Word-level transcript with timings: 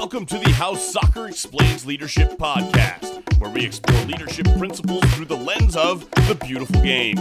Welcome 0.00 0.26
to 0.26 0.38
the 0.38 0.52
How 0.52 0.76
Soccer 0.76 1.26
Explains 1.26 1.84
Leadership 1.84 2.38
podcast, 2.38 3.20
where 3.40 3.50
we 3.50 3.66
explore 3.66 4.00
leadership 4.04 4.46
principles 4.56 5.02
through 5.12 5.24
the 5.24 5.36
lens 5.36 5.74
of 5.74 6.08
the 6.28 6.36
beautiful 6.36 6.80
game. 6.82 7.16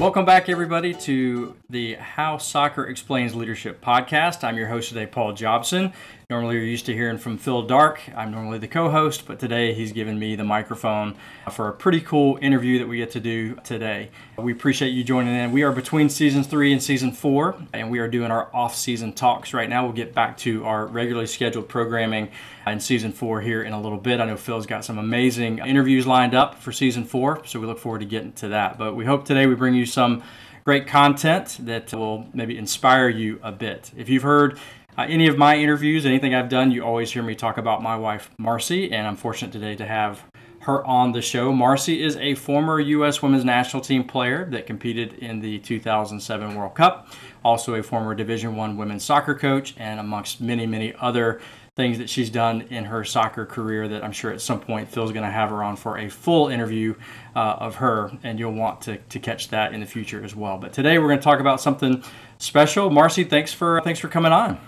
Welcome 0.00 0.24
back, 0.24 0.48
everybody, 0.48 0.92
to 0.92 1.54
the 1.70 1.94
How 1.94 2.38
Soccer 2.38 2.88
Explains 2.88 3.36
Leadership 3.36 3.80
podcast. 3.80 4.42
I'm 4.42 4.56
your 4.56 4.66
host 4.66 4.88
today, 4.88 5.06
Paul 5.06 5.34
Jobson. 5.34 5.92
Normally, 6.28 6.56
you're 6.56 6.64
used 6.64 6.86
to 6.86 6.92
hearing 6.92 7.18
from 7.18 7.38
Phil 7.38 7.62
Darke. 7.62 8.00
I'm 8.16 8.32
normally 8.32 8.58
the 8.58 8.66
co 8.66 8.90
host, 8.90 9.28
but 9.28 9.38
today 9.38 9.74
he's 9.74 9.92
given 9.92 10.18
me 10.18 10.34
the 10.34 10.42
microphone 10.42 11.14
for 11.52 11.68
a 11.68 11.72
pretty 11.72 12.00
cool 12.00 12.36
interview 12.42 12.80
that 12.80 12.88
we 12.88 12.96
get 12.96 13.12
to 13.12 13.20
do 13.20 13.54
today. 13.62 14.10
We 14.36 14.50
appreciate 14.50 14.88
you 14.88 15.04
joining 15.04 15.36
in. 15.36 15.52
We 15.52 15.62
are 15.62 15.70
between 15.70 16.08
season 16.08 16.42
three 16.42 16.72
and 16.72 16.82
season 16.82 17.12
four, 17.12 17.54
and 17.72 17.92
we 17.92 18.00
are 18.00 18.08
doing 18.08 18.32
our 18.32 18.50
off 18.52 18.74
season 18.74 19.12
talks 19.12 19.54
right 19.54 19.68
now. 19.68 19.84
We'll 19.84 19.92
get 19.92 20.14
back 20.14 20.36
to 20.38 20.64
our 20.64 20.86
regularly 20.86 21.28
scheduled 21.28 21.68
programming 21.68 22.32
in 22.66 22.80
season 22.80 23.12
four 23.12 23.40
here 23.40 23.62
in 23.62 23.72
a 23.72 23.80
little 23.80 23.96
bit. 23.96 24.18
I 24.18 24.24
know 24.24 24.36
Phil's 24.36 24.66
got 24.66 24.84
some 24.84 24.98
amazing 24.98 25.60
interviews 25.60 26.08
lined 26.08 26.34
up 26.34 26.56
for 26.60 26.72
season 26.72 27.04
four, 27.04 27.46
so 27.46 27.60
we 27.60 27.68
look 27.68 27.78
forward 27.78 28.00
to 28.00 28.04
getting 28.04 28.32
to 28.32 28.48
that. 28.48 28.78
But 28.78 28.96
we 28.96 29.04
hope 29.04 29.26
today 29.26 29.46
we 29.46 29.54
bring 29.54 29.74
you 29.74 29.86
some 29.86 30.24
great 30.64 30.88
content 30.88 31.58
that 31.60 31.94
will 31.94 32.26
maybe 32.34 32.58
inspire 32.58 33.08
you 33.08 33.38
a 33.44 33.52
bit. 33.52 33.92
If 33.96 34.08
you've 34.08 34.24
heard 34.24 34.58
uh, 34.96 35.06
any 35.08 35.26
of 35.26 35.36
my 35.36 35.56
interviews, 35.56 36.06
anything 36.06 36.34
I've 36.34 36.48
done, 36.48 36.70
you 36.70 36.82
always 36.82 37.12
hear 37.12 37.22
me 37.22 37.34
talk 37.34 37.58
about 37.58 37.82
my 37.82 37.96
wife, 37.96 38.30
Marci, 38.40 38.90
and 38.92 39.06
I'm 39.06 39.16
fortunate 39.16 39.52
today 39.52 39.76
to 39.76 39.86
have 39.86 40.24
her 40.60 40.84
on 40.84 41.12
the 41.12 41.22
show. 41.22 41.52
Marci 41.52 42.00
is 42.00 42.16
a 42.16 42.34
former 42.34 42.80
U.S. 42.80 43.22
women's 43.22 43.44
national 43.44 43.82
team 43.82 44.04
player 44.04 44.46
that 44.46 44.66
competed 44.66 45.14
in 45.14 45.40
the 45.40 45.58
2007 45.58 46.54
World 46.54 46.74
Cup, 46.74 47.08
also 47.44 47.74
a 47.74 47.82
former 47.82 48.14
Division 48.14 48.56
One 48.56 48.76
women's 48.76 49.04
soccer 49.04 49.34
coach, 49.34 49.74
and 49.76 50.00
amongst 50.00 50.40
many, 50.40 50.66
many 50.66 50.94
other 50.98 51.40
things 51.76 51.98
that 51.98 52.08
she's 52.08 52.30
done 52.30 52.62
in 52.62 52.86
her 52.86 53.04
soccer 53.04 53.44
career 53.44 53.86
that 53.86 54.02
I'm 54.02 54.12
sure 54.12 54.32
at 54.32 54.40
some 54.40 54.60
point 54.60 54.88
Phil's 54.88 55.12
going 55.12 55.26
to 55.26 55.30
have 55.30 55.50
her 55.50 55.62
on 55.62 55.76
for 55.76 55.98
a 55.98 56.08
full 56.08 56.48
interview 56.48 56.94
uh, 57.36 57.56
of 57.60 57.76
her, 57.76 58.10
and 58.22 58.38
you'll 58.38 58.54
want 58.54 58.80
to, 58.82 58.96
to 58.96 59.18
catch 59.20 59.48
that 59.50 59.74
in 59.74 59.80
the 59.80 59.86
future 59.86 60.24
as 60.24 60.34
well. 60.34 60.56
But 60.56 60.72
today 60.72 60.98
we're 60.98 61.08
going 61.08 61.18
to 61.18 61.24
talk 61.24 61.38
about 61.38 61.60
something 61.60 62.02
special. 62.38 62.88
Marci, 62.88 63.28
thanks 63.28 63.52
for 63.52 63.82
thanks 63.82 64.00
for 64.00 64.08
coming 64.08 64.32
on. 64.32 64.58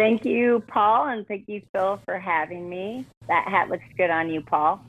Thank 0.00 0.24
you, 0.24 0.64
Paul, 0.66 1.08
and 1.08 1.28
thank 1.28 1.46
you, 1.46 1.60
Phil, 1.74 2.00
for 2.06 2.18
having 2.18 2.70
me. 2.70 3.04
That 3.28 3.46
hat 3.46 3.68
looks 3.68 3.84
good 3.98 4.08
on 4.08 4.30
you, 4.30 4.40
Paul. 4.40 4.82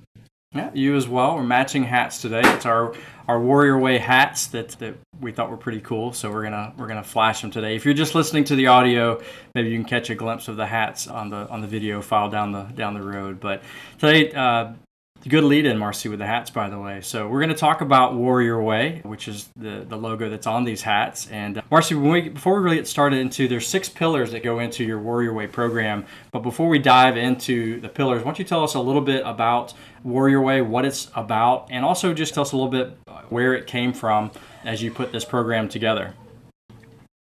Yeah, 0.54 0.72
you 0.73 0.95
as 0.95 1.06
well. 1.06 1.36
We're 1.36 1.44
matching 1.44 1.84
hats 1.84 2.22
today. 2.22 2.40
It's 2.45 2.66
our 2.66 2.94
our 3.28 3.38
Warrior 3.38 3.78
Way 3.78 3.98
hats 3.98 4.48
that, 4.48 4.70
that 4.80 4.95
we 5.20 5.34
thought 5.34 5.50
were 5.50 5.58
pretty 5.58 5.82
cool. 5.82 6.14
So 6.14 6.32
we're 6.32 6.44
gonna 6.44 6.73
we're 6.78 6.88
gonna 6.88 7.04
flash 7.04 7.42
them 7.42 7.52
today. 7.52 7.76
If 7.76 7.84
you're 7.84 7.94
just 7.94 8.16
listening 8.16 8.45
to 8.45 8.56
the 8.56 8.67
audio, 8.67 9.22
maybe 9.54 9.67
you 9.67 9.76
can 9.76 9.84
catch 9.84 10.09
a 10.09 10.16
glimpse 10.16 10.48
of 10.48 10.56
the 10.56 10.66
hats 10.66 11.09
on 11.09 11.30
the 11.30 11.45
on 11.50 11.59
the 11.59 11.67
video 11.67 12.02
file 12.02 12.30
down 12.30 12.54
the 12.54 12.64
down 12.64 12.94
the 12.94 13.04
road. 13.04 13.42
But 13.42 13.64
today, 14.00 14.32
uh, 14.32 14.72
Good 15.27 15.44
lead 15.44 15.67
in, 15.67 15.77
Marci, 15.77 16.09
with 16.09 16.17
the 16.17 16.25
hats, 16.25 16.50
by 16.50 16.67
the 16.67 16.80
way. 16.80 17.02
So 17.02 17.27
we're 17.27 17.41
going 17.41 17.50
to 17.50 17.55
talk 17.55 17.81
about 17.81 18.16
Warrior 18.16 18.59
Way, 18.59 19.02
which 19.03 19.27
is 19.27 19.50
the, 19.55 19.86
the 19.88 19.95
logo 19.95 20.30
that's 20.30 20.47
on 20.47 20.64
these 20.64 20.81
hats. 20.81 21.27
And 21.30 21.59
uh, 21.59 21.61
Marci, 21.72 21.95
we, 21.95 22.30
before 22.30 22.55
we 22.55 22.64
really 22.64 22.77
get 22.77 22.88
started 22.88 23.19
into, 23.19 23.47
there's 23.47 23.67
six 23.67 23.88
pillars 23.88 24.31
that 24.31 24.42
go 24.42 24.58
into 24.58 24.83
your 24.83 24.97
Warrior 24.97 25.31
Way 25.31 25.45
program. 25.45 26.05
But 26.31 26.39
before 26.39 26.67
we 26.67 26.80
dive 26.80 27.17
into 27.17 27.80
the 27.81 27.89
pillars, 27.89 28.23
why 28.23 28.25
don't 28.25 28.39
you 28.39 28.45
tell 28.45 28.64
us 28.64 28.73
a 28.73 28.80
little 28.80 29.02
bit 29.02 29.22
about 29.23 29.75
Warrior 30.03 30.42
Way, 30.42 30.61
what 30.61 30.86
it's 30.86 31.11
about, 31.16 31.67
and 31.69 31.86
also 31.86 32.16
just 32.16 32.33
tell 32.33 32.42
us 32.42 32.52
a 32.52 32.58
little 32.58 32.72
bit 32.72 32.97
where 33.30 33.53
it 33.53 33.67
came 33.67 33.94
from 33.94 34.31
as 34.66 34.81
you 34.81 34.89
put 34.89 35.11
this 35.11 35.23
program 35.23 35.69
together. 35.69 36.16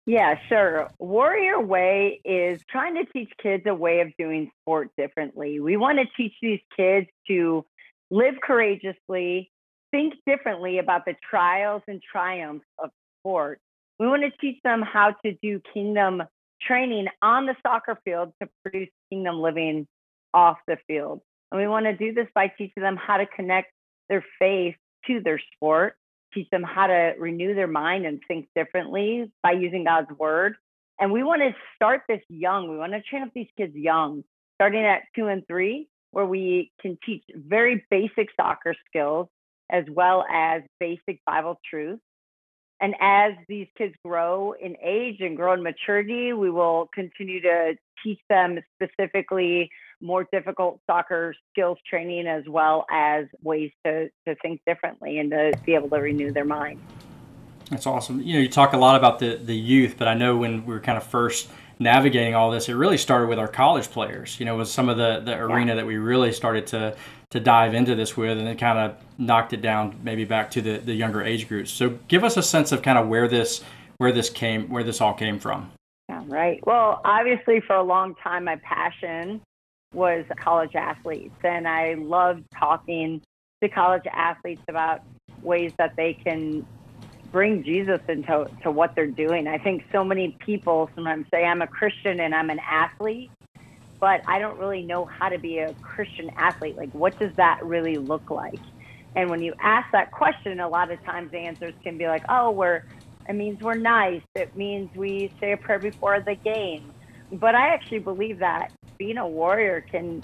Yeah, 0.04 0.38
sure. 0.48 0.88
Warrior 0.98 1.60
Way 1.60 2.20
is 2.24 2.60
trying 2.70 2.94
to 2.94 3.04
teach 3.12 3.30
kids 3.42 3.64
a 3.66 3.74
way 3.74 4.00
of 4.00 4.08
doing 4.18 4.50
sport 4.62 4.90
differently. 4.96 5.60
We 5.60 5.76
want 5.76 5.98
to 5.98 6.06
teach 6.16 6.32
these 6.40 6.60
kids 6.76 7.08
to 7.28 7.64
live 8.10 8.34
courageously, 8.42 9.50
think 9.90 10.14
differently 10.26 10.78
about 10.78 11.04
the 11.04 11.14
trials 11.28 11.82
and 11.88 12.02
triumphs 12.02 12.66
of 12.78 12.90
sport. 13.20 13.60
We 13.98 14.06
want 14.06 14.22
to 14.22 14.30
teach 14.40 14.58
them 14.62 14.82
how 14.82 15.14
to 15.24 15.34
do 15.42 15.60
kingdom 15.74 16.22
training 16.62 17.06
on 17.22 17.46
the 17.46 17.54
soccer 17.64 17.98
field 18.04 18.32
to 18.42 18.48
produce 18.62 18.88
kingdom 19.10 19.40
living 19.40 19.86
off 20.34 20.58
the 20.66 20.76
field. 20.86 21.20
And 21.50 21.60
we 21.60 21.66
want 21.66 21.86
to 21.86 21.96
do 21.96 22.12
this 22.12 22.26
by 22.34 22.48
teaching 22.48 22.82
them 22.82 22.96
how 22.96 23.16
to 23.16 23.26
connect 23.26 23.72
their 24.08 24.24
faith 24.38 24.76
to 25.06 25.20
their 25.20 25.40
sport, 25.54 25.94
teach 26.34 26.48
them 26.50 26.62
how 26.62 26.86
to 26.86 27.14
renew 27.18 27.54
their 27.54 27.66
mind 27.66 28.06
and 28.06 28.20
think 28.28 28.48
differently 28.54 29.30
by 29.42 29.52
using 29.52 29.84
God's 29.84 30.10
word. 30.18 30.56
And 31.00 31.12
we 31.12 31.22
want 31.22 31.42
to 31.42 31.54
start 31.76 32.02
this 32.08 32.20
young. 32.28 32.68
We 32.68 32.76
want 32.76 32.92
to 32.92 33.02
train 33.02 33.22
up 33.22 33.30
these 33.34 33.48
kids 33.56 33.74
young, 33.74 34.24
starting 34.56 34.84
at 34.84 35.02
two 35.14 35.28
and 35.28 35.46
three, 35.46 35.88
where 36.10 36.26
we 36.26 36.72
can 36.80 36.98
teach 37.04 37.24
very 37.34 37.84
basic 37.90 38.28
soccer 38.36 38.74
skills 38.88 39.28
as 39.70 39.84
well 39.90 40.24
as 40.32 40.62
basic 40.80 41.20
Bible 41.26 41.60
truths. 41.68 42.02
And 42.80 42.94
as 43.00 43.32
these 43.48 43.66
kids 43.76 43.94
grow 44.04 44.52
in 44.52 44.76
age 44.82 45.16
and 45.20 45.36
grow 45.36 45.52
in 45.52 45.62
maturity, 45.62 46.32
we 46.32 46.48
will 46.48 46.88
continue 46.94 47.40
to 47.42 47.74
teach 48.04 48.20
them 48.28 48.58
specifically 48.80 49.68
more 50.00 50.26
difficult 50.32 50.80
soccer 50.86 51.34
skills 51.50 51.76
training 51.88 52.28
as 52.28 52.44
well 52.46 52.86
as 52.90 53.26
ways 53.42 53.72
to, 53.84 54.08
to 54.26 54.36
think 54.42 54.60
differently 54.64 55.18
and 55.18 55.32
to 55.32 55.52
be 55.66 55.74
able 55.74 55.88
to 55.90 55.96
renew 55.96 56.32
their 56.32 56.44
mind. 56.44 56.80
That's 57.70 57.86
awesome. 57.86 58.22
You 58.22 58.34
know, 58.34 58.40
you 58.40 58.48
talk 58.48 58.72
a 58.72 58.78
lot 58.78 58.96
about 58.96 59.18
the, 59.18 59.36
the 59.36 59.56
youth, 59.56 59.96
but 59.98 60.08
I 60.08 60.14
know 60.14 60.36
when 60.36 60.64
we 60.64 60.72
were 60.72 60.80
kind 60.80 60.96
of 60.96 61.04
first 61.04 61.50
navigating 61.78 62.34
all 62.34 62.50
this, 62.50 62.68
it 62.68 62.74
really 62.74 62.98
started 62.98 63.28
with 63.28 63.38
our 63.38 63.48
college 63.48 63.90
players. 63.90 64.38
You 64.38 64.46
know, 64.46 64.56
was 64.56 64.70
some 64.72 64.88
of 64.88 64.96
the, 64.96 65.20
the 65.20 65.36
arena 65.38 65.76
that 65.76 65.86
we 65.86 65.96
really 65.96 66.32
started 66.32 66.66
to 66.68 66.96
to 67.30 67.40
dive 67.40 67.74
into 67.74 67.94
this 67.94 68.16
with, 68.16 68.38
and 68.38 68.46
then 68.46 68.56
kind 68.56 68.78
of 68.78 68.96
knocked 69.18 69.52
it 69.52 69.60
down 69.60 69.98
maybe 70.02 70.24
back 70.24 70.50
to 70.50 70.62
the, 70.62 70.78
the 70.78 70.94
younger 70.94 71.22
age 71.22 71.46
groups. 71.46 71.70
So 71.70 71.98
give 72.08 72.24
us 72.24 72.38
a 72.38 72.42
sense 72.42 72.72
of 72.72 72.80
kind 72.80 72.96
of 72.96 73.06
where 73.06 73.28
this 73.28 73.62
where 73.98 74.12
this 74.12 74.30
came 74.30 74.68
where 74.68 74.82
this 74.82 75.00
all 75.00 75.14
came 75.14 75.38
from. 75.38 75.70
Yeah, 76.08 76.22
right. 76.26 76.60
Well, 76.66 77.00
obviously, 77.04 77.60
for 77.60 77.76
a 77.76 77.82
long 77.82 78.14
time, 78.16 78.44
my 78.44 78.56
passion 78.56 79.42
was 79.92 80.24
college 80.36 80.74
athletes, 80.74 81.34
and 81.44 81.68
I 81.68 81.94
loved 81.94 82.44
talking 82.58 83.20
to 83.62 83.68
college 83.68 84.04
athletes 84.10 84.62
about 84.68 85.02
ways 85.42 85.72
that 85.78 85.96
they 85.96 86.14
can 86.14 86.66
bring 87.30 87.62
Jesus 87.62 88.00
into 88.08 88.48
to 88.62 88.70
what 88.70 88.94
they're 88.94 89.06
doing. 89.06 89.46
I 89.46 89.58
think 89.58 89.84
so 89.92 90.02
many 90.02 90.36
people 90.44 90.90
sometimes 90.94 91.26
say 91.30 91.44
I'm 91.44 91.62
a 91.62 91.66
Christian 91.66 92.20
and 92.20 92.34
I'm 92.34 92.50
an 92.50 92.60
athlete, 92.68 93.30
but 94.00 94.22
I 94.26 94.38
don't 94.38 94.58
really 94.58 94.82
know 94.82 95.04
how 95.04 95.28
to 95.28 95.38
be 95.38 95.58
a 95.58 95.72
Christian 95.74 96.30
athlete. 96.36 96.76
Like 96.76 96.92
what 96.92 97.18
does 97.18 97.34
that 97.36 97.60
really 97.62 97.96
look 97.96 98.30
like? 98.30 98.60
And 99.14 99.30
when 99.30 99.42
you 99.42 99.54
ask 99.60 99.90
that 99.92 100.10
question, 100.12 100.60
a 100.60 100.68
lot 100.68 100.90
of 100.90 101.02
times 101.04 101.30
the 101.30 101.38
answers 101.38 101.74
can 101.82 101.98
be 101.98 102.06
like, 102.06 102.24
"Oh, 102.28 102.50
we're 102.50 102.82
it 103.28 103.34
means 103.34 103.60
we're 103.60 103.74
nice. 103.74 104.22
It 104.34 104.56
means 104.56 104.94
we 104.94 105.32
say 105.40 105.52
a 105.52 105.56
prayer 105.56 105.78
before 105.78 106.20
the 106.20 106.34
game." 106.34 106.92
But 107.32 107.54
I 107.54 107.74
actually 107.74 107.98
believe 107.98 108.38
that 108.38 108.70
being 108.98 109.18
a 109.18 109.26
warrior 109.26 109.80
can 109.80 110.22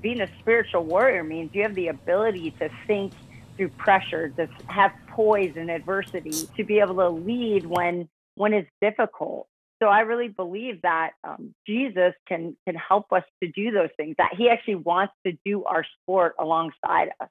being 0.00 0.20
a 0.20 0.28
spiritual 0.40 0.84
warrior 0.84 1.24
means 1.24 1.50
you 1.52 1.62
have 1.62 1.74
the 1.74 1.88
ability 1.88 2.52
to 2.52 2.68
think 2.86 3.12
through 3.58 3.68
pressure, 3.70 4.30
to 4.30 4.48
have 4.68 4.92
poise 5.08 5.56
in 5.56 5.68
adversity, 5.68 6.48
to 6.56 6.64
be 6.64 6.78
able 6.78 6.94
to 6.94 7.10
lead 7.10 7.66
when 7.66 8.08
when 8.36 8.54
it's 8.54 8.70
difficult. 8.80 9.48
So 9.82 9.88
I 9.88 10.00
really 10.00 10.28
believe 10.28 10.82
that 10.82 11.10
um, 11.22 11.54
Jesus 11.66 12.14
can 12.26 12.56
can 12.66 12.76
help 12.76 13.12
us 13.12 13.24
to 13.42 13.50
do 13.50 13.70
those 13.70 13.90
things. 13.98 14.14
That 14.16 14.30
He 14.38 14.48
actually 14.48 14.76
wants 14.76 15.12
to 15.26 15.32
do 15.44 15.64
our 15.64 15.84
sport 16.00 16.34
alongside 16.38 17.10
us. 17.20 17.28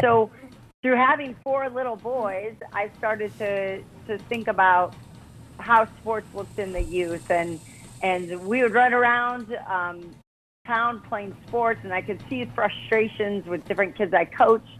So 0.00 0.30
through 0.82 0.96
having 0.96 1.36
four 1.44 1.68
little 1.68 1.96
boys, 1.96 2.56
I 2.72 2.90
started 2.98 3.36
to 3.38 3.82
to 4.08 4.18
think 4.28 4.48
about 4.48 4.94
how 5.58 5.86
sports 6.00 6.26
looked 6.34 6.58
in 6.58 6.72
the 6.72 6.82
youth, 6.82 7.30
and 7.30 7.60
and 8.02 8.46
we 8.46 8.62
would 8.62 8.72
run 8.72 8.94
around 8.94 9.56
um, 9.68 10.14
town 10.66 11.02
playing 11.08 11.36
sports, 11.46 11.80
and 11.84 11.92
I 11.92 12.00
could 12.00 12.22
see 12.30 12.44
frustrations 12.54 13.46
with 13.46 13.66
different 13.66 13.96
kids 13.96 14.14
I 14.14 14.24
coached 14.24 14.79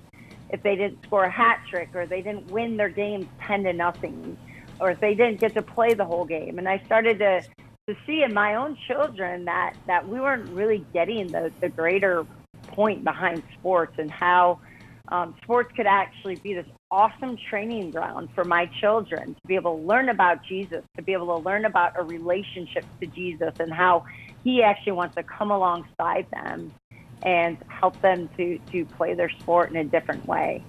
if 0.52 0.62
they 0.62 0.76
didn't 0.76 1.02
score 1.04 1.24
a 1.24 1.30
hat 1.30 1.62
trick 1.68 1.90
or 1.94 2.06
they 2.06 2.22
didn't 2.22 2.50
win 2.50 2.76
their 2.76 2.88
games 2.88 3.26
10 3.46 3.64
to 3.64 3.72
nothing 3.72 4.36
or 4.80 4.90
if 4.90 5.00
they 5.00 5.14
didn't 5.14 5.40
get 5.40 5.54
to 5.54 5.62
play 5.62 5.94
the 5.94 6.04
whole 6.04 6.24
game. 6.24 6.58
And 6.58 6.68
I 6.68 6.82
started 6.86 7.18
to, 7.18 7.42
to 7.88 7.96
see 8.06 8.22
in 8.22 8.32
my 8.32 8.54
own 8.54 8.76
children 8.86 9.44
that, 9.44 9.74
that 9.86 10.08
we 10.08 10.20
weren't 10.20 10.48
really 10.50 10.84
getting 10.92 11.28
the, 11.28 11.52
the 11.60 11.68
greater 11.68 12.26
point 12.68 13.04
behind 13.04 13.42
sports 13.58 13.94
and 13.98 14.10
how 14.10 14.60
um, 15.08 15.34
sports 15.42 15.72
could 15.76 15.86
actually 15.86 16.36
be 16.36 16.54
this 16.54 16.66
awesome 16.90 17.36
training 17.48 17.90
ground 17.90 18.28
for 18.34 18.44
my 18.44 18.66
children 18.80 19.34
to 19.34 19.46
be 19.46 19.54
able 19.54 19.76
to 19.76 19.82
learn 19.82 20.08
about 20.08 20.44
Jesus, 20.44 20.82
to 20.96 21.02
be 21.02 21.12
able 21.12 21.38
to 21.38 21.44
learn 21.44 21.64
about 21.64 21.98
a 21.98 22.02
relationship 22.02 22.84
to 23.00 23.06
Jesus 23.06 23.52
and 23.58 23.72
how 23.72 24.04
he 24.44 24.62
actually 24.62 24.92
wants 24.92 25.14
to 25.16 25.22
come 25.22 25.50
alongside 25.50 26.26
them 26.32 26.72
and 27.22 27.58
help 27.68 28.00
them 28.00 28.28
to 28.36 28.58
to 28.72 28.84
play 28.84 29.14
their 29.14 29.30
sport 29.30 29.70
in 29.70 29.76
a 29.76 29.84
different 29.84 30.26
way. 30.26 30.62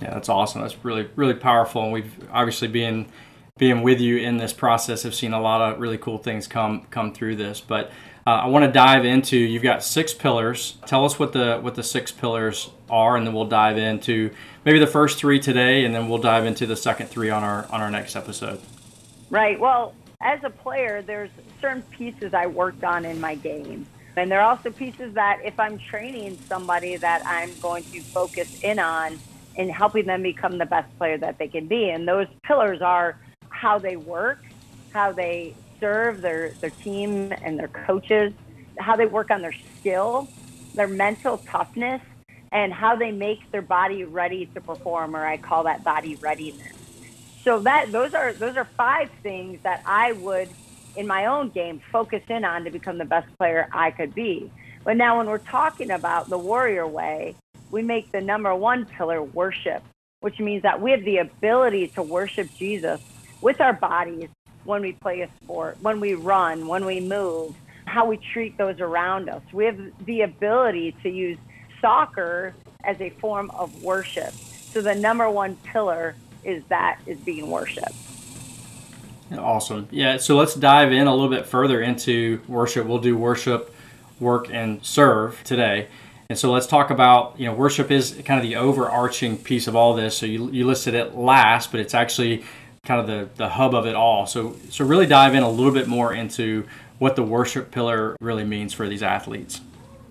Yeah, 0.00 0.14
that's 0.14 0.28
awesome. 0.28 0.62
That's 0.62 0.84
really 0.84 1.08
really 1.16 1.34
powerful, 1.34 1.82
and 1.82 1.92
we've 1.92 2.12
obviously 2.30 2.68
been 2.68 3.06
being 3.58 3.82
with 3.82 4.00
you 4.00 4.16
in 4.16 4.38
this 4.38 4.52
process. 4.52 5.02
Have 5.02 5.14
seen 5.14 5.32
a 5.32 5.40
lot 5.40 5.60
of 5.60 5.80
really 5.80 5.98
cool 5.98 6.18
things 6.18 6.46
come 6.46 6.84
come 6.90 7.12
through 7.12 7.36
this, 7.36 7.60
but. 7.60 7.90
Uh, 8.24 8.42
I 8.44 8.46
want 8.46 8.64
to 8.64 8.70
dive 8.70 9.04
into. 9.04 9.36
You've 9.36 9.64
got 9.64 9.82
six 9.82 10.14
pillars. 10.14 10.76
Tell 10.86 11.04
us 11.04 11.18
what 11.18 11.32
the 11.32 11.58
what 11.58 11.74
the 11.74 11.82
six 11.82 12.12
pillars 12.12 12.70
are, 12.88 13.16
and 13.16 13.26
then 13.26 13.34
we'll 13.34 13.46
dive 13.46 13.76
into 13.76 14.30
maybe 14.64 14.78
the 14.78 14.86
first 14.86 15.18
three 15.18 15.40
today, 15.40 15.84
and 15.84 15.92
then 15.92 16.08
we'll 16.08 16.18
dive 16.18 16.46
into 16.46 16.64
the 16.64 16.76
second 16.76 17.08
three 17.08 17.30
on 17.30 17.42
our 17.42 17.66
on 17.72 17.80
our 17.80 17.90
next 17.90 18.14
episode. 18.14 18.60
Right. 19.28 19.58
Well, 19.58 19.94
as 20.20 20.38
a 20.44 20.50
player, 20.50 21.02
there's 21.02 21.30
certain 21.60 21.82
pieces 21.82 22.32
I 22.32 22.46
worked 22.46 22.84
on 22.84 23.04
in 23.04 23.20
my 23.20 23.34
game. 23.34 23.86
And 24.16 24.30
there 24.30 24.40
are 24.40 24.50
also 24.50 24.70
pieces 24.70 25.14
that 25.14 25.40
if 25.44 25.58
I'm 25.58 25.78
training 25.78 26.38
somebody 26.48 26.96
that 26.96 27.24
I'm 27.26 27.50
going 27.60 27.84
to 27.84 28.00
focus 28.00 28.62
in 28.62 28.78
on 28.78 29.18
in 29.56 29.68
helping 29.68 30.06
them 30.06 30.22
become 30.22 30.58
the 30.58 30.66
best 30.66 30.96
player 30.98 31.18
that 31.18 31.38
they 31.38 31.48
can 31.48 31.66
be. 31.66 31.90
And 31.90 32.06
those 32.06 32.26
pillars 32.42 32.80
are 32.82 33.18
how 33.48 33.78
they 33.78 33.96
work, 33.96 34.44
how 34.92 35.12
they 35.12 35.54
serve 35.80 36.20
their, 36.20 36.50
their 36.60 36.70
team 36.70 37.32
and 37.42 37.58
their 37.58 37.68
coaches, 37.68 38.32
how 38.78 38.96
they 38.96 39.06
work 39.06 39.30
on 39.30 39.42
their 39.42 39.54
skill, 39.78 40.28
their 40.74 40.88
mental 40.88 41.38
toughness, 41.38 42.00
and 42.50 42.72
how 42.72 42.96
they 42.96 43.10
make 43.10 43.50
their 43.50 43.62
body 43.62 44.04
ready 44.04 44.46
to 44.46 44.60
perform, 44.60 45.16
or 45.16 45.24
I 45.24 45.38
call 45.38 45.64
that 45.64 45.82
body 45.84 46.16
readiness. 46.16 46.72
So 47.42 47.58
that 47.60 47.90
those 47.90 48.14
are 48.14 48.32
those 48.32 48.56
are 48.56 48.64
five 48.64 49.10
things 49.22 49.60
that 49.62 49.82
I 49.84 50.12
would 50.12 50.48
in 50.96 51.06
my 51.06 51.26
own 51.26 51.50
game 51.50 51.80
focus 51.90 52.22
in 52.28 52.44
on 52.44 52.64
to 52.64 52.70
become 52.70 52.98
the 52.98 53.04
best 53.04 53.26
player 53.38 53.68
I 53.72 53.90
could 53.90 54.14
be. 54.14 54.50
But 54.84 54.96
now 54.96 55.18
when 55.18 55.26
we're 55.26 55.38
talking 55.38 55.90
about 55.90 56.28
the 56.28 56.38
warrior 56.38 56.86
way, 56.86 57.34
we 57.70 57.82
make 57.82 58.12
the 58.12 58.20
number 58.20 58.54
one 58.54 58.84
pillar 58.84 59.22
worship, 59.22 59.82
which 60.20 60.38
means 60.38 60.62
that 60.62 60.80
we 60.80 60.90
have 60.90 61.04
the 61.04 61.18
ability 61.18 61.88
to 61.88 62.02
worship 62.02 62.48
Jesus 62.56 63.00
with 63.40 63.60
our 63.60 63.72
bodies 63.72 64.28
when 64.64 64.82
we 64.82 64.92
play 64.92 65.22
a 65.22 65.28
sport, 65.42 65.78
when 65.80 66.00
we 66.00 66.14
run, 66.14 66.66
when 66.68 66.84
we 66.84 67.00
move, 67.00 67.54
how 67.86 68.06
we 68.06 68.16
treat 68.16 68.56
those 68.58 68.80
around 68.80 69.28
us. 69.28 69.42
We 69.52 69.64
have 69.64 69.78
the 70.04 70.22
ability 70.22 70.96
to 71.02 71.10
use 71.10 71.38
soccer 71.80 72.54
as 72.84 73.00
a 73.00 73.10
form 73.10 73.50
of 73.50 73.82
worship. 73.82 74.32
So 74.72 74.82
the 74.82 74.94
number 74.94 75.28
one 75.28 75.56
pillar 75.56 76.14
is 76.44 76.62
that 76.68 77.00
is 77.06 77.18
being 77.18 77.50
worshiped. 77.50 77.94
Awesome. 79.38 79.88
Yeah, 79.90 80.16
so 80.18 80.36
let's 80.36 80.54
dive 80.54 80.92
in 80.92 81.06
a 81.06 81.14
little 81.14 81.30
bit 81.30 81.46
further 81.46 81.80
into 81.80 82.40
worship. 82.48 82.86
We'll 82.86 82.98
do 82.98 83.16
worship, 83.16 83.74
work, 84.20 84.48
and 84.52 84.84
serve 84.84 85.42
today. 85.44 85.88
And 86.28 86.38
so 86.38 86.50
let's 86.50 86.66
talk 86.66 86.90
about, 86.90 87.38
you 87.38 87.46
know, 87.46 87.54
worship 87.54 87.90
is 87.90 88.20
kind 88.24 88.40
of 88.40 88.42
the 88.42 88.56
overarching 88.56 89.36
piece 89.36 89.66
of 89.66 89.76
all 89.76 89.94
this. 89.94 90.16
So 90.16 90.26
you, 90.26 90.50
you 90.50 90.66
listed 90.66 90.94
it 90.94 91.14
last, 91.14 91.70
but 91.70 91.80
it's 91.80 91.94
actually 91.94 92.44
kind 92.84 93.00
of 93.00 93.06
the, 93.06 93.28
the 93.36 93.48
hub 93.48 93.74
of 93.74 93.86
it 93.86 93.94
all. 93.94 94.26
So, 94.26 94.56
so 94.70 94.84
really 94.84 95.06
dive 95.06 95.34
in 95.34 95.42
a 95.42 95.50
little 95.50 95.72
bit 95.72 95.88
more 95.88 96.14
into 96.14 96.66
what 96.98 97.16
the 97.16 97.22
worship 97.22 97.70
pillar 97.70 98.16
really 98.20 98.44
means 98.44 98.72
for 98.72 98.88
these 98.88 99.02
athletes. 99.02 99.60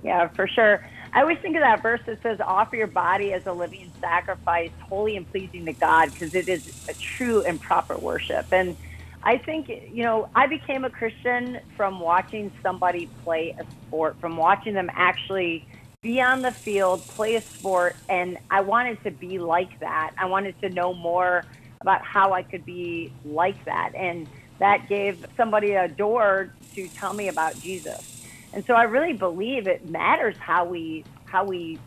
Yeah, 0.03 0.27
for 0.27 0.47
sure. 0.47 0.87
I 1.13 1.21
always 1.21 1.39
think 1.39 1.55
of 1.55 1.61
that 1.61 1.81
verse 1.81 2.01
that 2.05 2.21
says, 2.21 2.39
offer 2.39 2.75
your 2.75 2.87
body 2.87 3.33
as 3.33 3.45
a 3.45 3.51
living 3.51 3.91
sacrifice, 3.99 4.71
holy 4.79 5.17
and 5.17 5.29
pleasing 5.29 5.65
to 5.65 5.73
God, 5.73 6.11
because 6.13 6.35
it 6.35 6.47
is 6.47 6.87
a 6.87 6.93
true 6.93 7.43
and 7.43 7.59
proper 7.59 7.97
worship. 7.97 8.53
And 8.53 8.77
I 9.23 9.37
think, 9.37 9.69
you 9.69 10.03
know, 10.03 10.29
I 10.35 10.47
became 10.47 10.83
a 10.83 10.89
Christian 10.89 11.59
from 11.77 11.99
watching 11.99 12.51
somebody 12.63 13.07
play 13.23 13.55
a 13.59 13.65
sport, 13.87 14.19
from 14.19 14.35
watching 14.35 14.73
them 14.73 14.89
actually 14.93 15.65
be 16.01 16.19
on 16.19 16.41
the 16.41 16.51
field, 16.51 17.05
play 17.07 17.35
a 17.35 17.41
sport, 17.41 17.95
and 18.09 18.39
I 18.49 18.61
wanted 18.61 19.03
to 19.03 19.11
be 19.11 19.37
like 19.37 19.79
that. 19.81 20.13
I 20.17 20.25
wanted 20.25 20.59
to 20.61 20.69
know 20.69 20.93
more 20.93 21.43
about 21.81 22.03
how 22.03 22.33
I 22.33 22.41
could 22.41 22.65
be 22.65 23.13
like 23.23 23.63
that. 23.65 23.93
And 23.95 24.27
that 24.57 24.89
gave 24.89 25.25
somebody 25.37 25.73
a 25.73 25.87
door 25.87 26.53
to 26.73 26.87
tell 26.89 27.13
me 27.13 27.27
about 27.27 27.59
Jesus. 27.59 28.23
And 28.53 28.65
so 28.65 28.73
I 28.73 28.83
really 28.83 29.13
believe 29.13 29.67
it 29.67 29.89
matters 29.89 30.35
how 30.37 30.65
we 30.65 31.05
how 31.25 31.45
we 31.45 31.79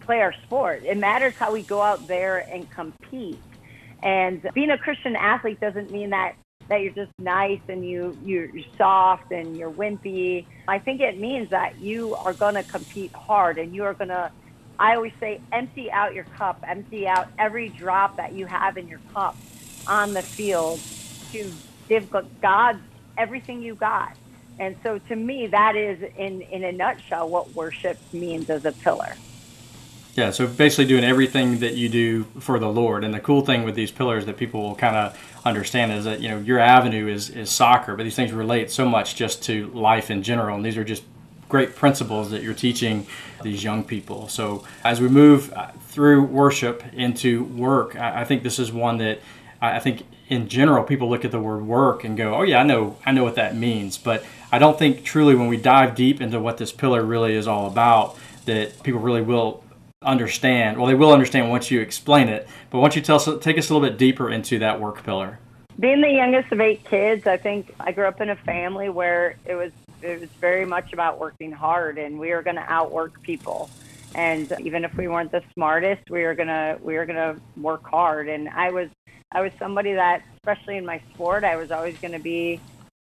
play 0.00 0.20
our 0.20 0.34
sport. 0.44 0.82
It 0.84 0.96
matters 0.96 1.34
how 1.34 1.52
we 1.52 1.62
go 1.62 1.80
out 1.80 2.06
there 2.06 2.38
and 2.38 2.68
compete. 2.70 3.38
And 4.02 4.48
being 4.54 4.70
a 4.70 4.78
Christian 4.78 5.16
athlete 5.16 5.60
doesn't 5.60 5.90
mean 5.90 6.10
that 6.10 6.34
that 6.68 6.82
you're 6.82 6.92
just 6.92 7.12
nice 7.18 7.60
and 7.68 7.86
you 7.86 8.16
you're 8.24 8.48
soft 8.76 9.32
and 9.32 9.56
you're 9.56 9.70
wimpy. 9.70 10.46
I 10.68 10.78
think 10.78 11.00
it 11.00 11.18
means 11.18 11.50
that 11.50 11.78
you 11.78 12.14
are 12.16 12.32
going 12.32 12.54
to 12.54 12.62
compete 12.62 13.12
hard 13.12 13.58
and 13.58 13.74
you 13.74 13.84
are 13.84 13.94
going 13.94 14.08
to 14.08 14.30
I 14.78 14.94
always 14.94 15.12
say 15.18 15.40
empty 15.52 15.90
out 15.90 16.14
your 16.14 16.24
cup, 16.24 16.62
empty 16.66 17.08
out 17.08 17.28
every 17.38 17.70
drop 17.70 18.16
that 18.16 18.32
you 18.32 18.46
have 18.46 18.76
in 18.76 18.88
your 18.88 19.00
cup 19.14 19.36
on 19.86 20.12
the 20.12 20.22
field 20.22 20.80
to 21.32 21.50
give 21.88 22.14
God 22.42 22.80
everything 23.16 23.62
you 23.62 23.74
got. 23.74 24.14
And 24.58 24.76
so 24.82 24.98
to 24.98 25.16
me 25.16 25.46
that 25.48 25.76
is 25.76 26.02
in 26.16 26.42
in 26.42 26.64
a 26.64 26.72
nutshell 26.72 27.28
what 27.28 27.54
worship 27.54 27.98
means 28.12 28.50
as 28.50 28.64
a 28.64 28.72
pillar. 28.72 29.14
Yeah, 30.16 30.30
so 30.30 30.46
basically 30.46 30.86
doing 30.86 31.04
everything 31.04 31.58
that 31.58 31.74
you 31.74 31.90
do 31.90 32.24
for 32.40 32.58
the 32.58 32.70
Lord. 32.70 33.04
And 33.04 33.12
the 33.12 33.20
cool 33.20 33.42
thing 33.42 33.64
with 33.64 33.74
these 33.74 33.90
pillars 33.90 34.24
that 34.24 34.38
people 34.38 34.62
will 34.62 34.74
kind 34.74 34.96
of 34.96 35.40
understand 35.44 35.92
is 35.92 36.04
that, 36.04 36.20
you 36.20 36.30
know, 36.30 36.38
your 36.38 36.58
avenue 36.58 37.06
is, 37.06 37.28
is 37.28 37.50
soccer, 37.50 37.94
but 37.94 38.04
these 38.04 38.16
things 38.16 38.32
relate 38.32 38.70
so 38.70 38.88
much 38.88 39.14
just 39.14 39.42
to 39.44 39.66
life 39.68 40.10
in 40.10 40.22
general. 40.22 40.56
And 40.56 40.64
these 40.64 40.78
are 40.78 40.84
just 40.84 41.02
great 41.50 41.76
principles 41.76 42.30
that 42.30 42.42
you're 42.42 42.54
teaching 42.54 43.06
these 43.42 43.62
young 43.62 43.84
people. 43.84 44.26
So 44.28 44.64
as 44.82 45.02
we 45.02 45.08
move 45.08 45.52
uh, 45.52 45.72
through 45.88 46.24
worship 46.24 46.82
into 46.94 47.44
work, 47.44 47.94
I 47.94 48.24
think 48.24 48.42
this 48.42 48.58
is 48.58 48.72
one 48.72 48.96
that 48.98 49.20
I 49.60 49.78
think 49.80 50.06
in 50.28 50.48
general 50.48 50.82
people 50.82 51.10
look 51.10 51.26
at 51.26 51.30
the 51.30 51.40
word 51.40 51.66
work 51.66 52.04
and 52.04 52.16
go, 52.16 52.34
"Oh 52.34 52.42
yeah, 52.42 52.60
I 52.60 52.62
know 52.64 52.96
I 53.06 53.12
know 53.12 53.22
what 53.22 53.36
that 53.36 53.54
means." 53.56 53.96
But 53.96 54.24
I 54.50 54.58
don't 54.58 54.78
think 54.78 55.04
truly 55.04 55.34
when 55.34 55.46
we 55.46 55.56
dive 55.56 55.94
deep 55.94 56.20
into 56.20 56.40
what 56.40 56.58
this 56.58 56.72
pillar 56.72 57.02
really 57.02 57.34
is 57.34 57.46
all 57.46 57.66
about 57.66 58.16
that 58.46 58.82
people 58.82 59.00
really 59.00 59.22
will 59.22 59.62
understand. 60.06 60.78
Well, 60.78 60.86
they 60.86 60.94
will 60.94 61.12
understand 61.12 61.50
once 61.50 61.70
you 61.70 61.80
explain 61.80 62.28
it. 62.28 62.48
But 62.70 62.80
once 62.80 62.96
you 62.96 63.02
tell, 63.02 63.18
take 63.38 63.58
us 63.58 63.68
a 63.68 63.74
little 63.74 63.86
bit 63.86 63.98
deeper 63.98 64.30
into 64.30 64.58
that 64.60 64.80
work 64.80 65.02
pillar. 65.02 65.38
Being 65.78 66.00
the 66.00 66.10
youngest 66.10 66.52
of 66.52 66.60
eight 66.60 66.84
kids, 66.84 67.26
I 67.26 67.36
think 67.36 67.74
I 67.78 67.92
grew 67.92 68.06
up 68.06 68.20
in 68.20 68.30
a 68.30 68.36
family 68.36 68.88
where 68.88 69.36
it 69.44 69.54
was 69.54 69.72
it 70.02 70.20
was 70.20 70.30
very 70.40 70.64
much 70.64 70.92
about 70.92 71.18
working 71.18 71.52
hard, 71.52 71.98
and 71.98 72.18
we 72.18 72.30
were 72.30 72.42
going 72.42 72.56
to 72.56 72.64
outwork 72.66 73.20
people. 73.22 73.68
And 74.14 74.50
even 74.60 74.84
if 74.84 74.94
we 74.96 75.08
weren't 75.08 75.32
the 75.32 75.42
smartest, 75.52 76.08
we 76.08 76.22
were 76.22 76.34
gonna 76.34 76.78
we 76.80 76.94
were 76.94 77.04
gonna 77.04 77.36
work 77.56 77.84
hard. 77.86 78.28
And 78.28 78.48
I 78.48 78.70
was 78.70 78.88
I 79.32 79.40
was 79.42 79.52
somebody 79.58 79.92
that, 79.94 80.22
especially 80.36 80.76
in 80.76 80.86
my 80.86 81.00
sport, 81.12 81.44
I 81.44 81.56
was 81.56 81.70
always 81.70 81.98
going 81.98 82.12
to 82.12 82.18
be 82.18 82.60